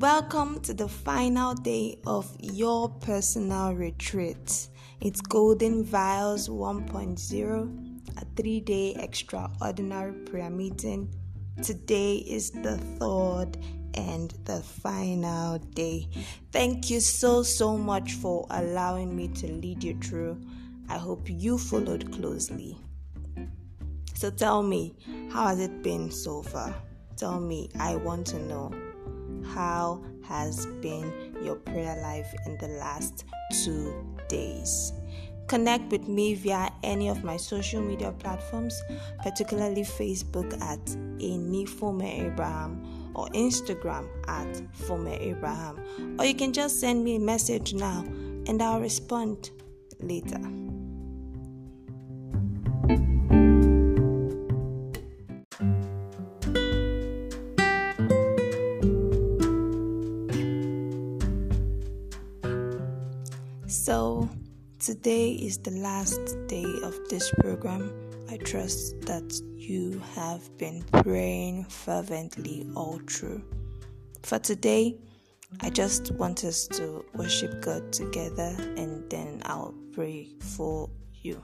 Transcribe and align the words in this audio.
Welcome 0.00 0.60
to 0.60 0.72
the 0.72 0.88
final 0.88 1.52
day 1.52 1.98
of 2.06 2.34
your 2.40 2.88
personal 2.88 3.74
retreat. 3.74 4.68
It's 5.02 5.20
Golden 5.20 5.84
Vials 5.84 6.48
1.0, 6.48 8.00
a 8.16 8.24
three 8.34 8.60
day 8.60 8.94
extraordinary 8.94 10.14
prayer 10.24 10.48
meeting. 10.48 11.14
Today 11.62 12.14
is 12.16 12.50
the 12.50 12.78
third 12.98 13.58
and 13.92 14.30
the 14.46 14.62
final 14.62 15.58
day. 15.58 16.08
Thank 16.50 16.88
you 16.88 17.00
so, 17.00 17.42
so 17.42 17.76
much 17.76 18.14
for 18.14 18.46
allowing 18.48 19.14
me 19.14 19.28
to 19.28 19.52
lead 19.52 19.84
you 19.84 19.98
through. 19.98 20.40
I 20.88 20.96
hope 20.96 21.28
you 21.28 21.58
followed 21.58 22.10
closely. 22.10 22.78
So 24.14 24.30
tell 24.30 24.62
me, 24.62 24.94
how 25.30 25.48
has 25.48 25.60
it 25.60 25.82
been 25.82 26.10
so 26.10 26.42
far? 26.42 26.74
Tell 27.18 27.38
me, 27.38 27.68
I 27.78 27.96
want 27.96 28.26
to 28.28 28.38
know. 28.38 28.72
How 29.54 30.02
has 30.22 30.66
been 30.80 31.36
your 31.42 31.56
prayer 31.56 32.00
life 32.02 32.32
in 32.46 32.56
the 32.58 32.68
last 32.78 33.24
two 33.64 33.92
days? 34.28 34.92
Connect 35.48 35.90
with 35.90 36.06
me 36.06 36.34
via 36.34 36.70
any 36.84 37.08
of 37.08 37.24
my 37.24 37.36
social 37.36 37.82
media 37.82 38.12
platforms, 38.12 38.80
particularly 39.22 39.82
Facebook 39.82 40.52
at 40.62 40.84
Enifome 41.18 42.04
Abraham 42.04 43.12
or 43.16 43.26
Instagram 43.30 44.06
at 44.28 44.46
Fome 44.86 45.20
Abraham. 45.20 46.16
Or 46.20 46.24
you 46.24 46.34
can 46.34 46.52
just 46.52 46.78
send 46.78 47.02
me 47.02 47.16
a 47.16 47.20
message 47.20 47.74
now 47.74 48.04
and 48.46 48.62
I'll 48.62 48.80
respond 48.80 49.50
later. 49.98 50.40
Today 65.02 65.32
is 65.32 65.56
the 65.56 65.70
last 65.70 66.20
day 66.46 66.66
of 66.82 66.94
this 67.08 67.32
program. 67.40 67.90
I 68.30 68.36
trust 68.36 69.00
that 69.06 69.32
you 69.56 69.98
have 70.14 70.42
been 70.58 70.84
praying 70.92 71.64
fervently 71.64 72.66
all 72.76 73.00
through. 73.08 73.42
For 74.22 74.38
today, 74.38 74.98
I 75.62 75.70
just 75.70 76.10
want 76.12 76.44
us 76.44 76.68
to 76.76 77.02
worship 77.14 77.62
God 77.62 77.90
together 77.94 78.54
and 78.76 79.08
then 79.08 79.40
I'll 79.46 79.72
pray 79.94 80.28
for 80.38 80.90
you. 81.14 81.42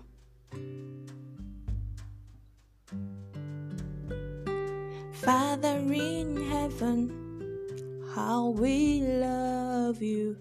Father 5.13 5.79
in 5.79 6.51
heaven, 6.51 8.05
how 8.15 8.49
we 8.49 9.01
love 9.01 10.03
you. 10.03 10.37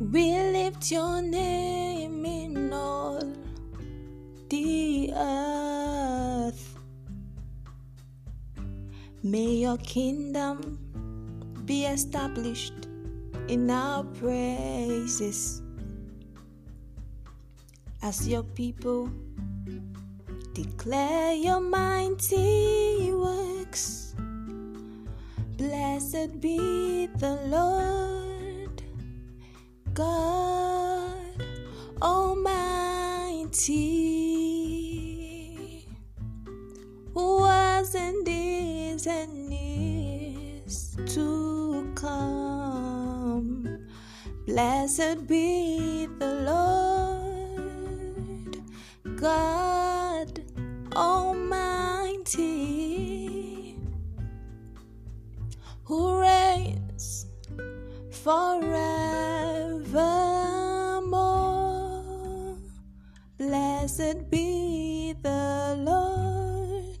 We 0.00 0.32
lift 0.32 0.90
your 0.90 1.22
name 1.22 2.26
in 2.26 2.72
all 2.72 3.22
the 4.48 5.12
earth. 5.14 6.76
May 9.22 9.50
your 9.62 9.78
kingdom 9.78 10.78
be 11.64 11.86
established 11.86 12.88
in 13.46 13.70
our 13.70 14.02
praises 14.02 15.62
as 18.02 18.28
your 18.28 18.42
people 18.42 19.08
declare 20.54 21.34
your 21.34 21.60
mighty 21.60 23.12
works. 23.12 24.16
Blessed 25.56 26.40
be 26.40 27.06
the 27.06 27.38
Lord. 27.46 28.23
God 29.94 31.44
Almighty, 32.02 32.26
who 37.14 37.38
was 37.38 37.94
and 37.94 38.26
is 38.28 39.06
and 39.06 39.52
is 39.52 40.96
to 41.14 41.92
come. 41.94 43.86
Blessed 44.46 45.28
be 45.28 46.08
the 46.18 46.34
Lord 46.50 47.96
God 49.14 50.40
Almighty, 50.96 52.38
who 55.84 56.18
reigns 56.20 57.26
forevermore. 58.10 59.33
Blessed 63.96 64.28
be 64.28 65.14
the 65.22 65.76
Lord 65.78 66.98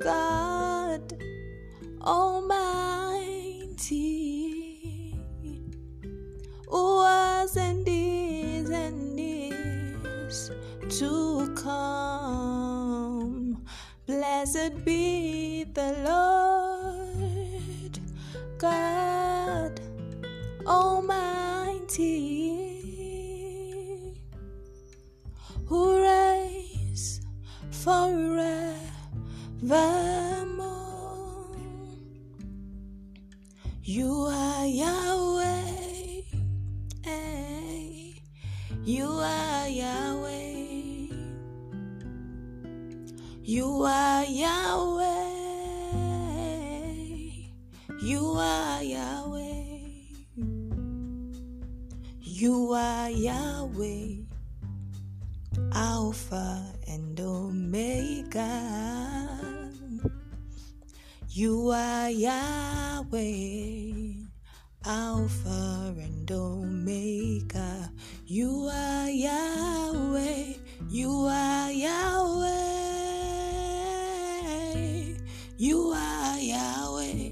God 0.00 1.14
Almighty, 2.02 3.76
who 6.68 6.96
was 6.96 7.56
and 7.56 7.86
is 7.86 8.68
and 8.70 9.14
is 9.16 10.50
to 10.98 11.54
come. 11.54 13.64
Blessed 14.08 14.84
be 14.84 15.62
the 15.72 15.94
Lord 16.04 16.39
forevermore. 27.84 28.80
Alpha 55.72 56.72
and 56.88 57.18
Omega. 57.20 58.48
You 61.28 61.70
are 61.70 62.10
Yahweh, 62.10 63.12
Alpha 64.84 65.94
and 65.98 66.30
Omega. 66.30 67.92
You 68.26 68.68
are 68.72 69.08
Yahweh, 69.08 70.54
you 70.88 71.10
are 71.26 71.70
Yahweh, 71.70 72.48
you 75.56 75.92
are 75.94 76.38
Yahweh. 76.38 77.30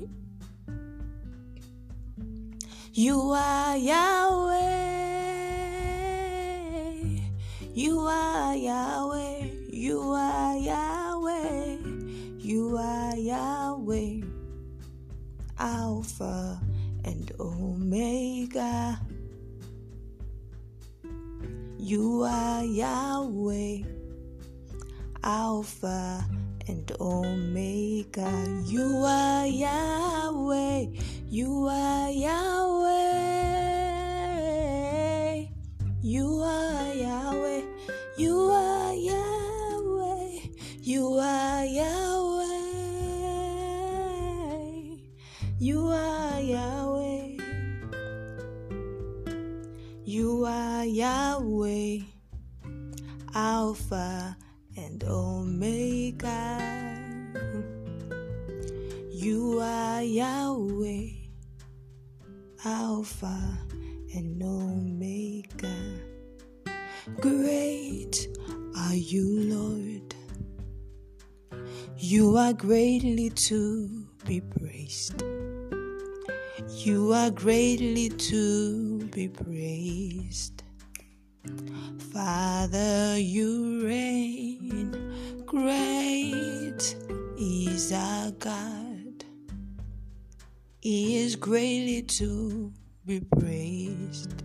You 2.98 3.30
are 3.30 3.76
Yahweh. 3.76 4.58
You 7.78 8.00
are 8.00 8.27
Yahweh. 8.58 9.46
You 9.70 10.00
are 10.00 10.56
Yahweh. 10.56 11.76
You 12.38 12.76
are 12.76 13.16
Yahweh. 13.16 14.22
Alpha 15.58 16.60
and 17.04 17.32
Omega. 17.38 19.00
You 21.78 22.22
are 22.24 22.64
Yahweh. 22.64 23.82
Alpha 25.22 26.24
and 26.66 26.92
Omega. 27.00 28.62
You 28.66 29.02
are 29.04 29.46
Yahweh. 29.46 30.86
You 31.28 31.68
are 31.68 32.10
Yahweh. 32.10 32.67
Yahweh, 60.48 61.10
Alpha 62.64 63.38
and 64.14 64.42
Omega. 64.42 65.76
Great 67.20 68.28
are 68.74 68.94
you, 68.94 69.26
Lord. 69.54 70.14
You 71.98 72.38
are 72.38 72.54
greatly 72.54 73.28
to 73.28 74.06
be 74.24 74.40
praised. 74.40 75.22
You 76.68 77.12
are 77.12 77.30
greatly 77.30 78.08
to 78.08 79.04
be 79.08 79.28
praised. 79.28 80.62
Father, 82.10 83.18
you 83.18 83.84
reign. 83.84 85.44
Great 85.44 86.96
is 87.36 87.92
our 87.92 88.30
God. 88.30 88.97
He 90.80 91.18
is 91.18 91.34
greatly 91.34 92.02
to 92.02 92.72
be 93.04 93.20
praised. 93.38 94.44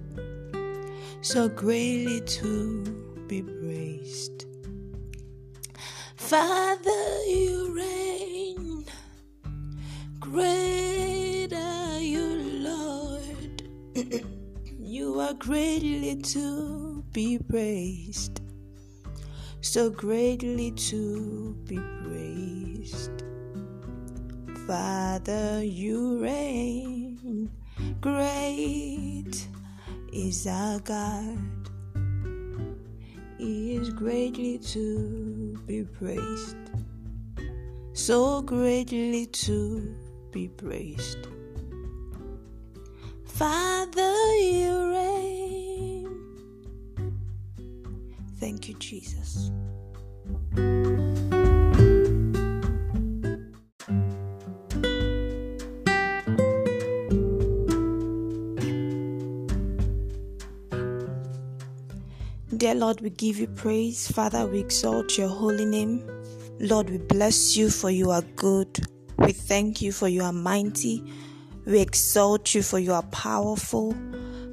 So 1.22 1.48
greatly 1.48 2.22
to 2.22 2.84
be 3.28 3.44
praised. 3.44 4.46
Father, 6.16 7.24
you 7.28 7.76
reign. 7.76 8.86
Great 10.20 11.54
are 11.54 12.00
you, 12.00 12.26
Lord. 12.62 13.64
you 14.80 15.20
are 15.20 15.36
greatly 15.36 16.16
to 16.16 17.04
be 17.12 17.38
praised. 17.38 18.42
So 19.62 19.92
greatly 19.92 20.72
to 20.72 21.56
be 21.68 21.78
praised. 22.04 22.33
Father, 24.68 25.62
you 25.62 26.24
reign. 26.24 27.52
Great 28.00 29.48
is 30.14 30.48
our 30.48 30.80
God. 30.80 31.38
He 33.38 33.76
is 33.76 33.90
greatly 33.90 34.60
to 34.60 35.60
be 35.68 35.84
praised, 35.84 36.56
so 37.92 38.42
greatly 38.42 39.26
to 39.26 39.94
be 40.32 40.48
praised. 40.48 41.28
Father, 43.26 44.36
you 44.38 44.92
reign. 44.92 46.08
Thank 48.40 48.70
you, 48.70 48.76
Jesus. 48.76 49.52
Dear 62.74 62.80
Lord, 62.80 63.02
we 63.02 63.12
give 63.12 63.38
you 63.38 63.46
praise. 63.46 64.08
Father, 64.08 64.48
we 64.48 64.60
exalt 64.60 65.16
your 65.16 65.28
holy 65.28 65.64
name. 65.64 66.04
Lord, 66.60 66.90
we 66.90 66.98
bless 66.98 67.56
you 67.56 67.70
for 67.70 67.92
you 67.92 68.10
are 68.10 68.24
good. 68.36 68.80
We 69.20 69.32
thank 69.32 69.80
you 69.80 69.92
for 69.92 70.08
you 70.08 70.24
are 70.24 70.34
mighty. 70.34 71.04
We 71.68 71.82
exalt 71.82 72.56
you 72.56 72.64
for 72.64 72.80
you 72.80 72.94
are 72.94 73.04
powerful. 73.04 73.96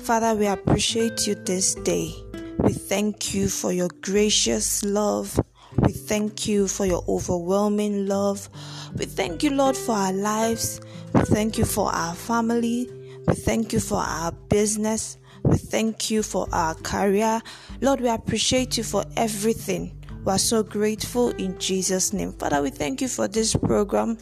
Father, 0.01 0.35
we 0.35 0.47
appreciate 0.47 1.27
you 1.27 1.35
this 1.35 1.75
day. 1.77 2.15
We 2.59 2.75
thank 2.75 3.33
you 3.33 3.49
for 3.49 3.73
your 3.73 3.89
gracious 4.03 4.85
love. 4.85 5.41
We 5.79 5.93
thank 5.93 6.47
you 6.47 6.69
for 6.69 6.85
your 6.85 7.03
overwhelming 7.09 8.07
love. 8.07 8.51
We 8.97 9.07
thank 9.07 9.43
you, 9.43 9.49
Lord, 9.53 9.79
for 9.79 9.93
our 9.93 10.13
lives. 10.13 10.83
We 11.15 11.23
thank 11.23 11.57
you 11.57 11.65
for 11.65 11.91
our 11.91 12.15
family. 12.15 12.87
We 13.27 13.35
thank 13.35 13.73
you 13.73 13.81
for 13.81 13.97
our 13.97 14.33
business. 14.51 15.17
We 15.51 15.57
thank 15.57 16.13
you 16.13 16.23
for 16.23 16.47
our 16.53 16.77
career. 16.77 17.43
Lord, 17.81 18.01
we 18.01 18.09
appreciate 18.09 18.79
you 18.79 18.85
for 18.85 19.03
everything. 19.17 20.01
We 20.25 20.31
are 20.31 20.39
so 20.39 20.63
grateful 20.63 21.31
in 21.31 21.59
Jesus' 21.59 22.13
name. 22.13 22.35
Father, 22.35 22.63
we 22.63 22.71
thank 22.71 23.01
you 23.01 23.09
for 23.09 23.27
this 23.27 23.57
program. 23.57 24.17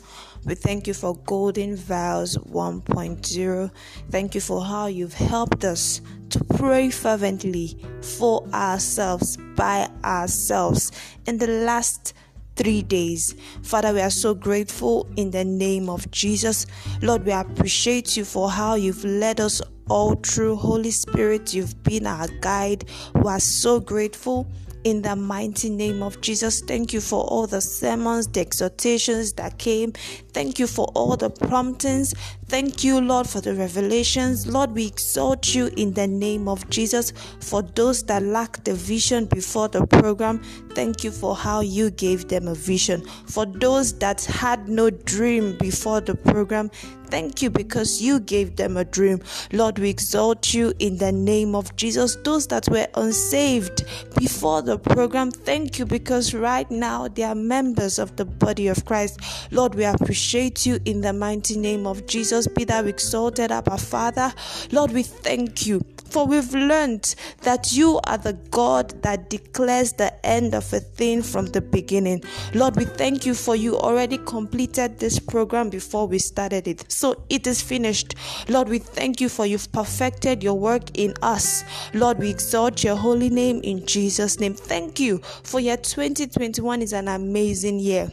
We 0.46 0.54
thank 0.54 0.86
you 0.86 0.94
for 0.94 1.16
Golden 1.26 1.76
Vials 1.76 2.38
1.0. 2.38 3.70
Thank 4.10 4.34
you 4.34 4.40
for 4.40 4.64
how 4.64 4.86
you've 4.86 5.12
helped 5.12 5.66
us 5.66 6.00
to 6.30 6.42
pray 6.44 6.88
fervently 6.88 7.78
for 8.00 8.42
ourselves, 8.54 9.36
by 9.54 9.90
ourselves 10.02 10.92
in 11.26 11.36
the 11.36 11.48
last 11.48 12.14
three 12.56 12.80
days. 12.80 13.34
Father, 13.62 13.92
we 13.92 14.00
are 14.00 14.08
so 14.08 14.32
grateful 14.34 15.06
in 15.16 15.30
the 15.30 15.44
name 15.44 15.90
of 15.90 16.10
Jesus. 16.10 16.66
Lord, 17.02 17.26
we 17.26 17.32
appreciate 17.32 18.16
you 18.16 18.24
for 18.24 18.50
how 18.50 18.76
you've 18.76 19.04
led 19.04 19.40
us 19.40 19.60
all 19.88 20.14
through. 20.14 20.56
Holy 20.56 20.90
Spirit, 20.90 21.54
you've 21.54 21.82
been 21.82 22.06
our 22.06 22.28
guide. 22.40 22.84
We 23.14 23.28
are 23.30 23.40
so 23.40 23.80
grateful 23.80 24.46
in 24.84 25.02
the 25.02 25.16
mighty 25.16 25.68
name 25.70 26.02
of 26.02 26.20
Jesus. 26.20 26.60
Thank 26.60 26.92
you 26.92 27.00
for 27.00 27.24
all 27.24 27.46
the 27.46 27.60
sermons, 27.60 28.28
the 28.28 28.40
exhortations 28.40 29.32
that 29.34 29.58
came. 29.58 29.92
Thank 30.32 30.58
you 30.58 30.66
for 30.66 30.86
all 30.94 31.16
the 31.16 31.30
promptings. 31.30 32.14
Thank 32.48 32.82
you, 32.82 32.98
Lord, 32.98 33.28
for 33.28 33.42
the 33.42 33.54
revelations. 33.54 34.46
Lord, 34.46 34.72
we 34.72 34.86
exalt 34.86 35.54
you 35.54 35.70
in 35.76 35.92
the 35.92 36.06
name 36.06 36.48
of 36.48 36.68
Jesus. 36.70 37.12
For 37.40 37.60
those 37.60 38.02
that 38.04 38.22
lack 38.22 38.64
the 38.64 38.72
vision 38.74 39.26
before 39.26 39.68
the 39.68 39.86
program, 39.86 40.38
thank 40.74 41.04
you 41.04 41.10
for 41.10 41.36
how 41.36 41.60
you 41.60 41.90
gave 41.90 42.28
them 42.28 42.48
a 42.48 42.54
vision. 42.54 43.02
For 43.26 43.44
those 43.44 43.92
that 43.98 44.24
had 44.24 44.66
no 44.66 44.88
dream 44.88 45.58
before 45.58 46.00
the 46.00 46.14
program, 46.14 46.70
Thank 47.10 47.40
you 47.40 47.48
because 47.48 48.02
you 48.02 48.20
gave 48.20 48.56
them 48.56 48.76
a 48.76 48.84
dream. 48.84 49.20
Lord, 49.52 49.78
we 49.78 49.88
exalt 49.88 50.52
you 50.52 50.74
in 50.78 50.98
the 50.98 51.10
name 51.10 51.54
of 51.54 51.74
Jesus. 51.74 52.16
Those 52.16 52.46
that 52.48 52.68
were 52.68 52.86
unsaved 52.94 53.84
before 54.18 54.60
the 54.60 54.78
program, 54.78 55.30
thank 55.30 55.78
you 55.78 55.86
because 55.86 56.34
right 56.34 56.70
now 56.70 57.08
they 57.08 57.22
are 57.22 57.34
members 57.34 57.98
of 57.98 58.16
the 58.16 58.26
body 58.26 58.68
of 58.68 58.84
Christ. 58.84 59.20
Lord, 59.50 59.74
we 59.74 59.84
appreciate 59.84 60.66
you 60.66 60.80
in 60.84 61.00
the 61.00 61.14
mighty 61.14 61.56
name 61.56 61.86
of 61.86 62.06
Jesus. 62.06 62.37
Be 62.46 62.64
thou 62.64 62.84
exalted, 62.84 63.50
our 63.50 63.78
Father. 63.78 64.32
Lord, 64.70 64.92
we 64.92 65.02
thank 65.02 65.66
you 65.66 65.80
for 66.10 66.26
we've 66.26 66.54
learned 66.54 67.14
that 67.42 67.72
you 67.72 68.00
are 68.04 68.18
the 68.18 68.32
God 68.50 69.02
that 69.02 69.30
declares 69.30 69.92
the 69.92 70.26
end 70.26 70.54
of 70.54 70.72
a 70.72 70.80
thing 70.80 71.22
from 71.22 71.46
the 71.46 71.60
beginning. 71.60 72.22
Lord, 72.54 72.76
we 72.76 72.84
thank 72.84 73.26
you 73.26 73.34
for 73.34 73.54
you 73.54 73.76
already 73.76 74.18
completed 74.18 74.98
this 74.98 75.18
program 75.18 75.68
before 75.68 76.06
we 76.06 76.18
started 76.18 76.66
it. 76.66 76.90
So 76.90 77.22
it 77.28 77.46
is 77.46 77.60
finished. 77.60 78.14
Lord, 78.48 78.68
we 78.68 78.78
thank 78.78 79.20
you 79.20 79.28
for 79.28 79.46
you've 79.46 79.70
perfected 79.72 80.42
your 80.42 80.58
work 80.58 80.82
in 80.94 81.14
us. 81.22 81.64
Lord, 81.94 82.18
we 82.18 82.30
exalt 82.30 82.82
your 82.82 82.96
holy 82.96 83.30
name 83.30 83.60
in 83.62 83.84
Jesus' 83.86 84.40
name. 84.40 84.54
Thank 84.54 85.00
you 85.00 85.18
for 85.42 85.60
your 85.60 85.76
2021 85.76 86.82
is 86.82 86.92
an 86.92 87.08
amazing 87.08 87.80
year. 87.80 88.10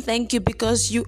Thank 0.00 0.32
you 0.32 0.40
because 0.40 0.90
you 0.90 1.06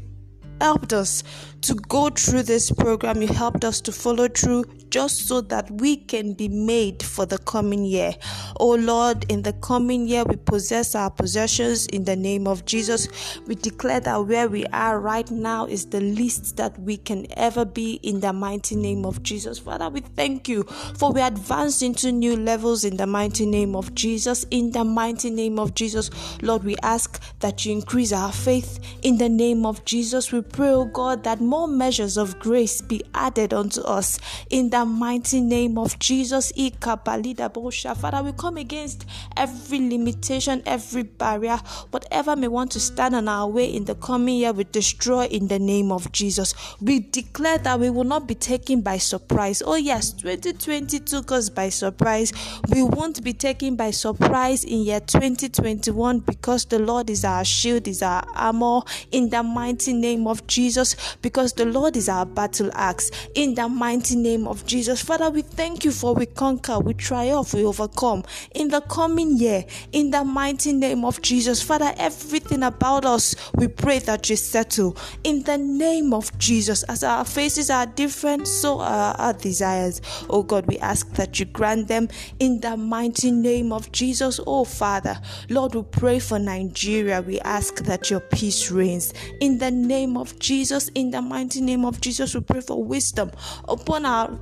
helped 0.61 0.93
us 0.93 1.23
to 1.63 1.75
go 1.75 2.11
through 2.11 2.45
this 2.45 2.71
program. 2.71 3.23
You 3.23 3.29
helped 3.29 3.65
us 3.65 3.81
to 3.83 3.93
follow 3.93 4.29
through 4.29 4.65
just 4.91 5.27
so 5.27 5.41
that 5.41 5.71
we 5.71 5.97
can 5.97 6.33
be 6.33 6.49
made 6.49 7.03
for 7.03 7.27
the 7.27 7.39
coming 7.39 7.85
year. 7.85 8.13
Oh 8.61 8.75
Lord, 8.75 9.31
in 9.31 9.43
the 9.43 9.53
coming 9.55 10.07
year, 10.07 10.25
we 10.25 10.37
possess 10.37 10.95
our 10.95 11.11
possessions 11.11 11.87
in 11.87 12.05
the 12.05 12.17
name 12.17 12.47
of 12.47 12.65
Jesus. 12.65 13.09
We 13.47 13.57
declare 13.57 14.01
that 14.01 14.17
where 14.27 14.49
we 14.49 14.65
are 14.67 15.01
right 15.01 15.29
now 15.31 15.67
is 15.67 15.87
the 15.87 16.01
least 16.01 16.57
that 16.57 16.79
we 16.81 16.97
can 16.97 17.27
ever 17.37 17.65
be 17.65 17.95
in 18.03 18.21
the 18.21 18.33
mighty 18.33 18.77
name 18.77 19.05
of 19.05 19.23
Jesus. 19.23 19.59
Father, 19.59 19.89
we 19.89 20.01
thank 20.01 20.49
you 20.49 20.63
for 20.99 21.13
we 21.13 21.21
advance 21.21 21.83
into 21.83 22.13
new 22.13 22.37
levels 22.37 22.85
in 22.85 22.97
the 22.97 23.07
mighty 23.07 23.47
name 23.47 23.75
of 23.75 23.95
Jesus. 23.95 24.45
In 24.51 24.71
the 24.71 24.85
mighty 24.85 25.31
name 25.31 25.59
of 25.59 25.75
Jesus, 25.75 26.11
Lord, 26.43 26.65
we 26.65 26.77
ask 26.83 27.21
that 27.41 27.65
you 27.67 27.73
increase 27.73 28.13
our 28.13 28.33
faith 28.33 28.79
in 29.03 29.19
the 29.19 29.29
name 29.29 29.67
of 29.67 29.85
Jesus. 29.85 30.33
We 30.33 30.43
pray, 30.53 30.71
oh 30.71 30.85
God, 30.87 31.25
that 31.25 31.41
more 31.41 31.69
measures 31.69 32.17
of 32.17 32.39
grace 32.39 32.81
be 32.81 33.03
added 33.15 33.53
unto 33.53 33.81
us 33.83 34.19
in 34.51 34.71
the 34.71 34.85
mighty 34.85 35.41
name 35.41 35.79
of 35.79 35.99
Jesus. 35.99 36.53
Father, 36.53 38.23
we 38.23 38.33
come 38.33 38.57
against 38.57 39.07
every 39.37 39.79
limitation, 39.79 40.63
every 40.67 41.03
barrier, 41.03 41.59
whatever 41.91 42.37
may 42.37 42.49
want 42.49 42.71
to 42.73 42.81
stand 42.81 43.15
on 43.15 43.29
our 43.29 43.49
way 43.49 43.67
in 43.67 43.85
the 43.85 43.95
coming 43.97 44.39
year, 44.39 44.53
we 44.53 44.65
destroy 44.65 45.25
in 45.27 45.49
the 45.49 45.59
name 45.59 45.93
of 45.93 46.11
Jesus. 46.13 46.55
We 46.81 47.01
declare 47.01 47.59
that 47.59 47.81
we 47.81 47.91
will 47.91 48.05
not 48.05 48.27
be 48.27 48.35
taken 48.35 48.81
by 48.81 48.99
surprise. 48.99 49.63
Oh, 49.65 49.77
yes, 49.77 50.13
2020 50.13 51.01
took 51.01 51.33
us 51.33 51.49
by 51.49 51.69
surprise. 51.69 52.33
We 52.73 52.83
won't 52.83 53.23
be 53.23 53.33
taken 53.33 53.77
by 53.77 53.91
surprise 53.91 54.65
in 54.65 54.81
year 54.83 55.01
2021 55.01 56.21
because 56.21 56.65
the 56.67 56.79
Lord 56.79 57.11
is 57.11 57.25
our 57.25 57.45
shield, 57.45 57.89
is 57.89 58.03
our 58.03 58.25
armor 58.35 58.83
in 59.11 59.31
the 59.31 59.43
mighty 59.43 59.93
name 59.93 60.27
of 60.27 60.36
Jesus. 60.49 60.97
Because 61.23 61.37
because 61.47 61.53
the 61.53 61.67
Lord 61.67 61.97
is 61.97 62.09
our 62.09 62.27
battle 62.27 62.71
axe. 62.75 63.11
In 63.37 63.55
the 63.55 63.69
mighty 63.69 64.17
name 64.17 64.49
of 64.49 64.67
Jesus, 64.67 65.01
Father, 65.01 65.31
we 65.31 65.43
thank 65.43 65.85
you 65.85 65.93
for 65.93 66.13
we 66.13 66.27
conquer, 66.27 66.81
we 66.81 66.95
triumph, 66.95 67.55
we 67.55 67.65
overcome. 67.65 68.25
In 68.55 68.69
the 68.69 68.81
coming 68.81 69.37
year, 69.37 69.65
in 69.93 70.11
the 70.11 70.25
mighty 70.25 70.73
name 70.73 71.05
of 71.05 71.23
Jesus, 71.23 71.63
Father, 71.63 71.95
everything 71.99 72.65
about 72.65 73.05
us, 73.05 73.37
we 73.55 73.69
pray 73.69 74.01
that 74.01 74.29
you 74.29 74.35
settle. 74.35 74.97
In 75.23 75.45
the 75.45 75.57
name 75.57 76.13
of 76.13 76.37
Jesus, 76.39 76.83
as 76.85 77.05
our 77.05 77.25
faces 77.25 77.69
are 77.69 77.87
different, 77.87 78.49
so 78.49 78.81
are 78.81 79.15
our 79.17 79.35
desires. 79.35 80.01
Oh 80.29 80.43
God, 80.43 80.67
we 80.67 80.79
ask 80.79 81.13
that 81.13 81.39
you 81.39 81.45
grant 81.45 81.87
them 81.87 82.09
in 82.41 82.61
the 82.61 82.77
mighty 82.77 83.31
name 83.31 83.73
of 83.73 83.93
Jesus. 83.93 84.41
Oh 84.47 84.65
Father, 84.65 85.21
Lord, 85.49 85.75
we 85.75 85.83
pray 85.83 86.19
for 86.19 86.39
Nigeria. 86.41 87.21
We 87.21 87.39
ask 87.41 87.85
that 87.85 88.11
your 88.11 88.21
peace 88.21 88.71
reigns. 88.71 89.13
In 89.41 89.59
the 89.59 89.71
name 89.71 90.17
of 90.17 90.26
Jesus, 90.39 90.89
in 90.95 91.11
the 91.11 91.23
mighty 91.23 91.61
name 91.61 91.85
of 91.85 92.01
Jesus, 92.01 92.35
we 92.35 92.41
pray 92.41 92.61
for 92.61 92.83
wisdom 92.83 93.31
upon 93.69 94.05
our 94.07 94.39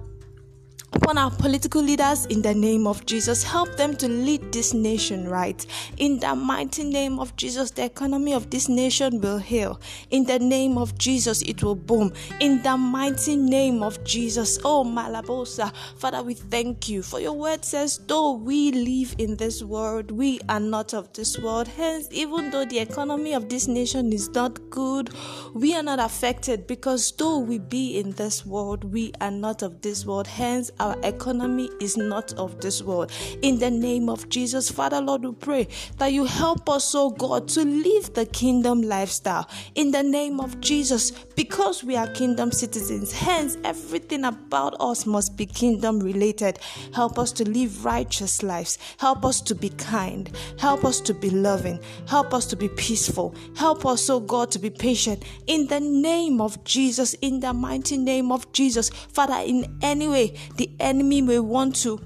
upon 1.04 1.18
our 1.18 1.30
political 1.30 1.82
leaders 1.82 2.24
in 2.26 2.40
the 2.40 2.54
name 2.54 2.86
of 2.86 3.04
Jesus. 3.04 3.42
Help 3.42 3.76
them 3.76 3.94
to 3.94 4.08
lead 4.08 4.40
this 4.50 4.72
nation 4.72 5.28
right. 5.28 5.66
In 5.98 6.18
the 6.18 6.34
mighty 6.34 6.82
name 6.82 7.18
of 7.18 7.36
Jesus, 7.36 7.70
the 7.70 7.84
economy 7.84 8.32
of 8.32 8.48
this 8.48 8.70
nation 8.70 9.20
will 9.20 9.36
heal. 9.36 9.78
In 10.10 10.24
the 10.24 10.38
name 10.38 10.78
of 10.78 10.96
Jesus, 10.96 11.42
it 11.42 11.62
will 11.62 11.74
boom. 11.74 12.14
In 12.40 12.62
the 12.62 12.78
mighty 12.78 13.36
name 13.36 13.82
of 13.82 14.02
Jesus. 14.04 14.58
Oh, 14.64 14.82
Malabosa. 14.82 15.74
Father, 15.98 16.22
we 16.22 16.32
thank 16.32 16.88
you 16.88 17.02
for 17.02 17.20
your 17.20 17.34
word 17.34 17.66
says, 17.66 18.00
though 18.06 18.32
we 18.32 18.72
live 18.72 19.14
in 19.18 19.36
this 19.36 19.62
world, 19.62 20.10
we 20.10 20.40
are 20.48 20.60
not 20.60 20.94
of 20.94 21.12
this 21.12 21.38
world. 21.38 21.68
Hence, 21.68 22.08
even 22.12 22.50
though 22.50 22.64
the 22.64 22.78
economy 22.78 23.34
of 23.34 23.50
this 23.50 23.68
nation 23.68 24.10
is 24.10 24.30
not 24.30 24.70
good, 24.70 25.10
we 25.52 25.74
are 25.74 25.82
not 25.82 26.00
affected 26.00 26.66
because 26.66 27.12
though 27.18 27.40
we 27.40 27.58
be 27.58 27.98
in 27.98 28.12
this 28.12 28.46
world, 28.46 28.84
we 28.84 29.12
are 29.20 29.30
not 29.30 29.60
of 29.60 29.82
this 29.82 30.06
world. 30.06 30.26
Hence, 30.26 30.70
our 30.80 30.93
economy 31.02 31.70
is 31.80 31.96
not 31.96 32.32
of 32.34 32.60
this 32.60 32.82
world. 32.82 33.10
In 33.42 33.58
the 33.58 33.70
name 33.70 34.08
of 34.08 34.28
Jesus, 34.28 34.70
Father 34.70 35.00
Lord, 35.00 35.24
we 35.24 35.32
pray 35.32 35.68
that 35.98 36.12
you 36.12 36.24
help 36.24 36.68
us, 36.68 36.94
oh 36.94 37.10
God, 37.10 37.48
to 37.48 37.64
live 37.64 38.14
the 38.14 38.26
kingdom 38.26 38.82
lifestyle. 38.82 39.48
In 39.74 39.90
the 39.90 40.02
name 40.02 40.40
of 40.40 40.60
Jesus, 40.60 41.10
because 41.10 41.82
we 41.82 41.96
are 41.96 42.06
kingdom 42.08 42.52
citizens, 42.52 43.12
hence 43.12 43.56
everything 43.64 44.24
about 44.24 44.76
us 44.80 45.06
must 45.06 45.36
be 45.36 45.46
kingdom 45.46 46.00
related. 46.00 46.58
Help 46.94 47.18
us 47.18 47.32
to 47.32 47.48
live 47.48 47.84
righteous 47.84 48.42
lives. 48.42 48.78
Help 48.98 49.24
us 49.24 49.40
to 49.42 49.54
be 49.54 49.70
kind. 49.70 50.30
Help 50.58 50.84
us 50.84 51.00
to 51.00 51.14
be 51.14 51.30
loving. 51.30 51.78
Help 52.06 52.34
us 52.34 52.46
to 52.46 52.56
be 52.56 52.68
peaceful. 52.68 53.34
Help 53.56 53.86
us, 53.86 54.08
oh 54.10 54.20
God, 54.20 54.50
to 54.52 54.58
be 54.58 54.70
patient. 54.70 55.24
In 55.46 55.66
the 55.66 55.80
name 55.80 56.40
of 56.40 56.62
Jesus, 56.64 57.14
in 57.14 57.40
the 57.40 57.52
mighty 57.52 57.96
name 57.96 58.32
of 58.32 58.50
Jesus, 58.52 58.90
Father, 58.90 59.42
in 59.44 59.78
any 59.82 60.08
way 60.08 60.36
the 60.56 60.70
enemy 60.84 61.22
may 61.22 61.38
want 61.38 61.76
to 61.76 62.00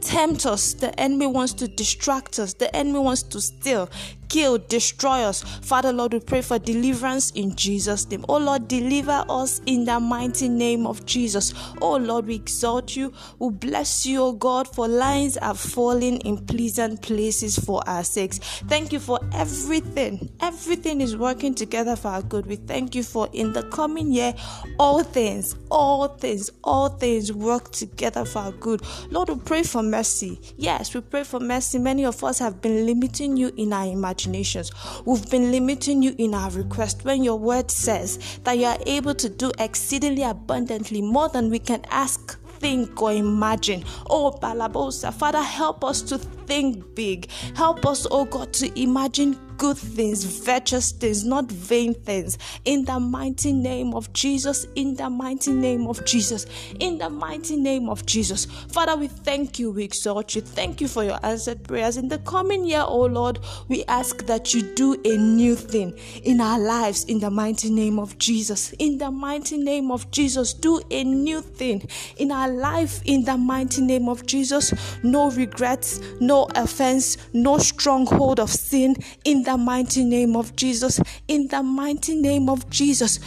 tempt 0.00 0.44
us. 0.46 0.74
The 0.74 0.98
enemy 1.00 1.26
wants 1.26 1.52
to 1.54 1.68
distract 1.68 2.38
us. 2.38 2.54
The 2.54 2.74
enemy 2.76 2.98
wants 2.98 3.22
to 3.22 3.40
steal, 3.40 3.88
kill, 4.34 4.58
destroy 4.58 5.20
us. 5.20 5.44
Father, 5.62 5.92
Lord, 5.92 6.12
we 6.12 6.18
pray 6.18 6.42
for 6.42 6.58
deliverance 6.58 7.30
in 7.30 7.54
Jesus' 7.54 8.10
name. 8.10 8.24
Oh, 8.28 8.38
Lord, 8.38 8.66
deliver 8.66 9.24
us 9.28 9.60
in 9.64 9.84
the 9.84 10.00
mighty 10.00 10.48
name 10.48 10.88
of 10.88 11.06
Jesus. 11.06 11.54
Oh, 11.80 11.96
Lord, 11.96 12.26
we 12.26 12.34
exalt 12.34 12.96
you. 12.96 13.12
We 13.38 13.50
bless 13.50 14.04
you, 14.04 14.22
oh 14.22 14.32
God, 14.32 14.66
for 14.66 14.88
lines 14.88 15.36
are 15.36 15.54
falling 15.54 16.16
in 16.22 16.44
pleasant 16.46 17.00
places 17.00 17.56
for 17.56 17.88
our 17.88 18.02
sakes. 18.02 18.40
Thank 18.66 18.92
you 18.92 18.98
for 18.98 19.20
everything. 19.32 20.28
Everything 20.40 21.00
is 21.00 21.16
working 21.16 21.54
together 21.54 21.94
for 21.94 22.08
our 22.08 22.22
good. 22.22 22.46
We 22.46 22.56
thank 22.56 22.96
you 22.96 23.04
for 23.04 23.28
in 23.32 23.52
the 23.52 23.62
coming 23.62 24.10
year, 24.10 24.34
all 24.80 25.04
things, 25.04 25.54
all 25.70 26.08
things, 26.08 26.50
all 26.64 26.88
things 26.88 27.32
work 27.32 27.70
together 27.70 28.24
for 28.24 28.40
our 28.40 28.52
good. 28.52 28.82
Lord, 29.10 29.28
we 29.28 29.36
pray 29.36 29.62
for 29.62 29.84
mercy. 29.84 30.40
Yes, 30.56 30.92
we 30.92 31.02
pray 31.02 31.22
for 31.22 31.38
mercy. 31.38 31.78
Many 31.78 32.04
of 32.04 32.24
us 32.24 32.40
have 32.40 32.60
been 32.60 32.84
limiting 32.84 33.36
you 33.36 33.52
in 33.56 33.72
our 33.72 33.86
imagination 33.86 34.23
imaginations. 34.24 34.72
We've 35.04 35.28
been 35.30 35.50
limiting 35.50 36.02
you 36.02 36.14
in 36.18 36.34
our 36.34 36.50
request 36.50 37.04
when 37.04 37.22
your 37.22 37.38
word 37.38 37.70
says 37.70 38.38
that 38.44 38.58
you 38.58 38.64
are 38.66 38.78
able 38.86 39.14
to 39.14 39.28
do 39.28 39.52
exceedingly 39.58 40.22
abundantly 40.22 41.02
more 41.02 41.28
than 41.28 41.50
we 41.50 41.58
can 41.58 41.84
ask 41.90 42.38
think 42.58 43.02
or 43.02 43.12
imagine. 43.12 43.84
Oh, 44.08 44.38
Balabosa, 44.40 45.12
Father, 45.12 45.42
help 45.42 45.84
us 45.84 46.00
to 46.02 46.18
think 46.18 46.94
big. 46.94 47.28
Help 47.54 47.84
us, 47.84 48.06
oh 48.10 48.24
God, 48.24 48.52
to 48.54 48.80
imagine 48.80 49.38
good 49.56 49.76
things, 49.76 50.24
virtuous 50.24 50.92
things, 50.92 51.24
not 51.24 51.50
vain 51.50 51.94
things. 51.94 52.38
In 52.64 52.84
the 52.84 52.98
mighty 52.98 53.52
name 53.52 53.94
of 53.94 54.12
Jesus, 54.12 54.66
in 54.74 54.96
the 54.96 55.08
mighty 55.10 55.52
name 55.52 55.86
of 55.86 56.04
Jesus, 56.04 56.46
in 56.80 56.98
the 56.98 57.10
mighty 57.10 57.56
name 57.56 57.88
of 57.88 58.04
Jesus. 58.06 58.46
Father, 58.72 58.96
we 58.96 59.08
thank 59.08 59.58
you, 59.58 59.70
we 59.70 59.84
exalt 59.84 60.34
you. 60.34 60.40
Thank 60.40 60.80
you 60.80 60.88
for 60.88 61.04
your 61.04 61.18
answered 61.22 61.64
prayers. 61.64 61.96
In 61.96 62.08
the 62.08 62.18
coming 62.18 62.64
year, 62.64 62.84
oh 62.84 63.06
Lord, 63.06 63.38
we 63.68 63.84
ask 63.84 64.26
that 64.26 64.54
you 64.54 64.62
do 64.74 64.94
a 65.04 65.16
new 65.16 65.54
thing 65.54 65.98
in 66.22 66.40
our 66.40 66.58
lives 66.58 67.04
in 67.04 67.20
the 67.20 67.30
mighty 67.30 67.70
name 67.70 67.98
of 67.98 68.18
Jesus. 68.18 68.72
In 68.78 68.98
the 68.98 69.10
mighty 69.10 69.56
name 69.56 69.90
of 69.90 70.10
Jesus, 70.10 70.52
do 70.52 70.80
a 70.90 71.04
new 71.04 71.40
thing 71.40 71.88
in 72.16 72.32
our 72.32 72.50
life 72.50 73.00
in 73.04 73.24
the 73.24 73.36
mighty 73.36 73.82
name 73.82 74.08
of 74.08 74.26
Jesus. 74.26 74.72
No 75.02 75.30
regrets, 75.30 76.00
no 76.20 76.48
offense, 76.54 77.16
no 77.32 77.58
stronghold 77.58 78.40
of 78.40 78.50
sin 78.50 78.96
in 79.24 79.43
the 79.44 79.56
mighty 79.56 80.04
name 80.04 80.36
of 80.36 80.56
Jesus. 80.56 81.00
In 81.28 81.48
the 81.48 81.62
mighty 81.62 82.14
name 82.14 82.48
of 82.48 82.68
Jesus. 82.70 83.20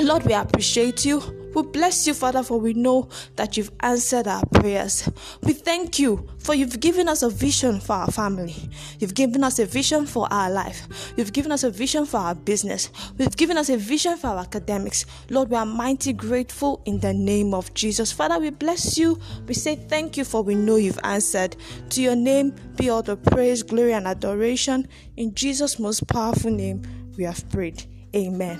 Lord, 0.00 0.24
we 0.24 0.32
appreciate 0.32 1.04
you. 1.04 1.43
We 1.54 1.62
bless 1.62 2.06
you, 2.06 2.14
Father, 2.14 2.42
for 2.42 2.58
we 2.58 2.74
know 2.74 3.08
that 3.36 3.56
you've 3.56 3.70
answered 3.80 4.26
our 4.26 4.44
prayers. 4.46 5.08
We 5.42 5.52
thank 5.52 5.98
you 5.98 6.28
for 6.38 6.54
you've 6.54 6.80
given 6.80 7.08
us 7.08 7.22
a 7.22 7.30
vision 7.30 7.80
for 7.80 7.92
our 7.94 8.10
family. 8.10 8.56
You've 8.98 9.14
given 9.14 9.44
us 9.44 9.58
a 9.58 9.66
vision 9.66 10.06
for 10.06 10.26
our 10.32 10.50
life. 10.50 11.12
You've 11.16 11.32
given 11.32 11.52
us 11.52 11.62
a 11.62 11.70
vision 11.70 12.06
for 12.06 12.18
our 12.18 12.34
business. 12.34 12.90
You've 13.18 13.36
given 13.36 13.56
us 13.56 13.68
a 13.68 13.76
vision 13.76 14.16
for 14.16 14.28
our 14.28 14.38
academics. 14.38 15.06
Lord, 15.30 15.50
we 15.50 15.56
are 15.56 15.66
mighty 15.66 16.12
grateful 16.12 16.82
in 16.86 16.98
the 17.00 17.14
name 17.14 17.54
of 17.54 17.72
Jesus. 17.74 18.10
Father, 18.10 18.38
we 18.38 18.50
bless 18.50 18.98
you. 18.98 19.20
We 19.46 19.54
say 19.54 19.76
thank 19.76 20.16
you 20.16 20.24
for 20.24 20.42
we 20.42 20.54
know 20.54 20.76
you've 20.76 21.00
answered. 21.04 21.56
To 21.90 22.02
your 22.02 22.16
name 22.16 22.54
be 22.76 22.90
all 22.90 23.02
the 23.02 23.16
praise, 23.16 23.62
glory, 23.62 23.92
and 23.92 24.06
adoration. 24.06 24.88
In 25.16 25.34
Jesus' 25.34 25.78
most 25.78 26.06
powerful 26.08 26.50
name, 26.50 26.82
we 27.16 27.24
have 27.24 27.48
prayed. 27.50 27.84
Amen. 28.14 28.58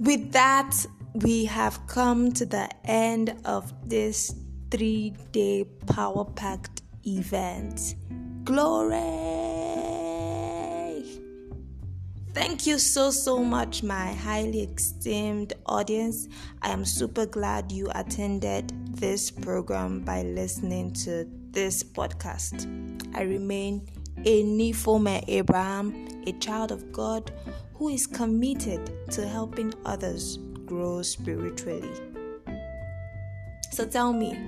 With 0.00 0.32
that, 0.32 0.74
we 1.14 1.44
have 1.44 1.86
come 1.86 2.32
to 2.32 2.44
the 2.44 2.68
end 2.84 3.36
of 3.44 3.72
this 3.88 4.34
three 4.70 5.14
day 5.30 5.64
power 5.86 6.24
packed 6.24 6.82
event. 7.06 7.94
Glory! 8.44 9.00
Thank 12.34 12.66
you 12.66 12.80
so, 12.80 13.12
so 13.12 13.44
much, 13.44 13.84
my 13.84 14.12
highly 14.12 14.62
esteemed 14.62 15.52
audience. 15.66 16.26
I 16.62 16.70
am 16.70 16.84
super 16.84 17.26
glad 17.26 17.70
you 17.70 17.88
attended 17.94 18.72
this 18.96 19.30
program 19.30 20.00
by 20.00 20.22
listening 20.22 20.92
to 21.04 21.28
this 21.52 21.84
podcast. 21.84 22.66
I 23.14 23.22
remain 23.22 23.86
Enifome 24.24 25.22
Abraham, 25.28 26.08
a 26.26 26.32
child 26.32 26.72
of 26.72 26.90
God 26.92 27.30
who 27.74 27.90
is 27.90 28.06
committed 28.06 28.90
to 29.10 29.28
helping 29.28 29.74
others 29.84 30.38
grow 30.64 31.02
spiritually. 31.02 31.90
So 33.70 33.84
tell 33.86 34.14
me, 34.14 34.38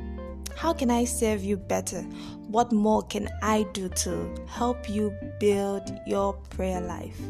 how 0.56 0.72
can 0.72 0.90
I 0.90 1.04
serve 1.04 1.44
you 1.44 1.58
better? 1.58 2.00
What 2.48 2.72
more 2.72 3.02
can 3.02 3.28
I 3.42 3.64
do 3.74 3.90
to 3.90 4.34
help 4.48 4.88
you 4.88 5.14
build 5.38 5.82
your 6.06 6.32
prayer 6.32 6.80
life? 6.80 7.20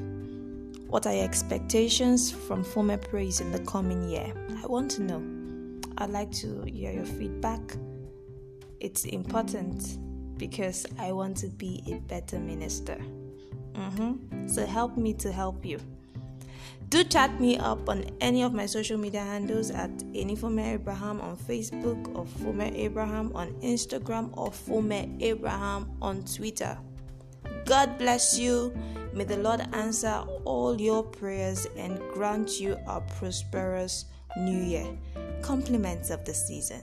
What 0.86 1.04
are 1.06 1.14
your 1.14 1.24
expectations 1.24 2.30
from 2.30 2.62
Former 2.62 2.96
Praise 2.96 3.40
in 3.40 3.50
the 3.50 3.58
coming 3.60 4.08
year? 4.08 4.32
I 4.62 4.66
want 4.66 4.92
to 4.92 5.02
know. 5.02 5.22
I'd 5.98 6.10
like 6.10 6.30
to 6.32 6.62
hear 6.62 6.92
your 6.92 7.06
feedback. 7.06 7.60
It's 8.78 9.04
important 9.06 9.98
because 10.38 10.86
I 10.98 11.12
want 11.12 11.36
to 11.38 11.48
be 11.48 11.82
a 11.88 11.96
better 12.08 12.38
minister. 12.38 12.98
Mm-hmm. 13.74 14.48
So 14.48 14.66
help 14.66 14.96
me 14.96 15.12
to 15.14 15.32
help 15.32 15.64
you. 15.64 15.80
Do 16.88 17.02
chat 17.02 17.40
me 17.40 17.58
up 17.58 17.88
on 17.88 18.04
any 18.20 18.42
of 18.42 18.54
my 18.54 18.66
social 18.66 18.96
media 18.96 19.20
handles 19.20 19.72
at 19.72 19.90
Enifome 20.14 20.74
Abraham 20.74 21.20
on 21.20 21.36
Facebook 21.36 22.14
or 22.14 22.24
Fome 22.24 22.72
Abraham 22.76 23.32
on 23.34 23.52
Instagram 23.60 24.30
or 24.36 24.50
Fome 24.50 25.20
Abraham 25.20 25.90
on 26.00 26.22
Twitter. 26.24 26.78
God 27.64 27.98
bless 27.98 28.38
you. 28.38 28.72
May 29.12 29.24
the 29.24 29.38
Lord 29.38 29.62
answer 29.72 30.22
all 30.44 30.80
your 30.80 31.02
prayers 31.02 31.66
and 31.76 31.98
grant 32.12 32.60
you 32.60 32.78
a 32.86 33.00
prosperous 33.00 34.04
new 34.36 34.62
year. 34.62 34.86
Compliments 35.42 36.10
of 36.10 36.24
the 36.24 36.34
season. 36.34 36.82